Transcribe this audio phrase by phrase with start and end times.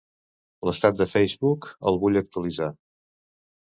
[0.69, 2.75] L'estat de Facebook, el vull actualitzar.